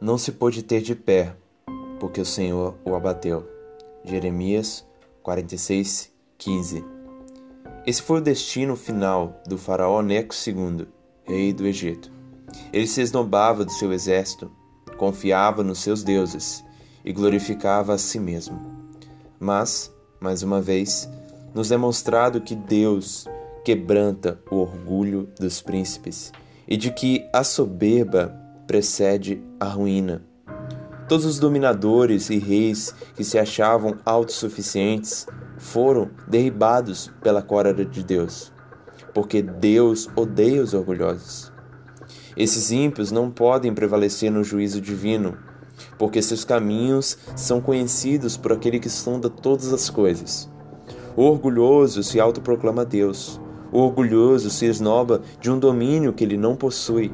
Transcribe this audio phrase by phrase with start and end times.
[0.00, 1.34] não se pôde ter de pé,
[1.98, 3.48] porque o Senhor o abateu.
[4.04, 4.86] Jeremias
[5.22, 6.84] 46, 15.
[7.86, 10.86] Esse foi o destino final do faraó Neco II,
[11.24, 12.10] rei do Egito.
[12.72, 14.50] Ele se esnobava do seu exército,
[14.96, 16.64] confiava nos seus deuses
[17.04, 18.60] e glorificava a si mesmo.
[19.38, 21.08] Mas, mais uma vez,
[21.54, 23.26] nos é mostrado que Deus
[23.64, 26.32] quebranta o orgulho dos príncipes
[26.66, 30.22] e de que a soberba precede a ruína.
[31.08, 38.52] Todos os dominadores e reis que se achavam autossuficientes foram derribados pela cólera de Deus,
[39.14, 41.50] porque Deus odeia os orgulhosos.
[42.36, 45.38] Esses ímpios não podem prevalecer no juízo divino,
[45.96, 50.48] porque seus caminhos são conhecidos por aquele que sonda todas as coisas.
[51.16, 53.40] O orgulhoso se autoproclama Deus.
[53.72, 57.10] O orgulhoso se esnoba de um domínio que ele não possui.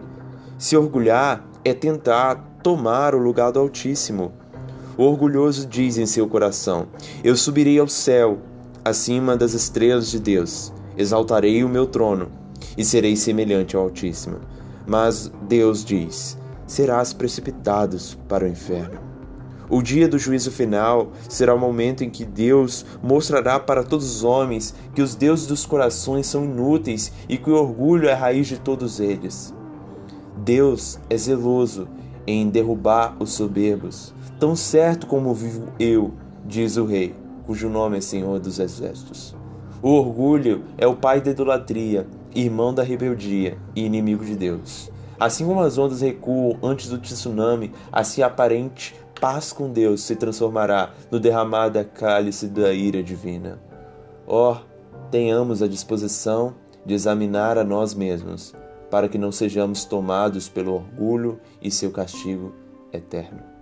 [0.56, 4.32] Se orgulhar é tentar tomar o lugar do Altíssimo.
[4.96, 6.86] O orgulhoso diz em seu coração:
[7.24, 8.38] Eu subirei ao céu,
[8.84, 12.30] acima das estrelas de Deus, exaltarei o meu trono
[12.78, 14.38] e serei semelhante ao Altíssimo.
[14.86, 19.00] Mas Deus diz: Serás precipitados para o inferno.
[19.68, 24.22] O dia do juízo final será o momento em que Deus mostrará para todos os
[24.22, 28.46] homens que os deuses dos corações são inúteis e que o orgulho é a raiz
[28.46, 29.52] de todos eles.
[30.36, 31.88] Deus é zeloso
[32.26, 36.12] em derrubar os soberbos, tão certo como vivo eu,
[36.44, 37.14] diz o rei,
[37.46, 39.36] cujo nome é Senhor dos Exércitos.
[39.82, 44.90] O orgulho é o pai da idolatria, irmão da rebeldia e inimigo de Deus.
[45.20, 50.90] Assim como as ondas recuam antes do tsunami, assim aparente paz com Deus se transformará
[51.10, 53.58] no derramada cálice da ira divina.
[54.26, 54.56] Oh,
[55.10, 58.54] tenhamos a disposição de examinar a nós mesmos,
[58.94, 62.54] para que não sejamos tomados pelo orgulho e seu castigo
[62.92, 63.53] eterno.